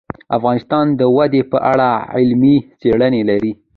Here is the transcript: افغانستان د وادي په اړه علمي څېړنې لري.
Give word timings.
افغانستان 0.37 0.85
د 0.99 1.01
وادي 1.15 1.41
په 1.51 1.57
اړه 1.71 1.87
علمي 2.15 2.55
څېړنې 2.79 3.21
لري. 3.29 3.51